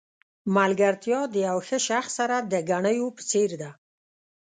ملګرتیا 0.55 1.19
د 1.33 1.35
یو 1.47 1.57
ښه 1.67 1.77
شخص 1.87 2.11
سره 2.19 2.37
د 2.51 2.53
ګنیو 2.69 3.07
په 3.17 3.21
څېر 3.31 3.49
ده. 3.61 3.71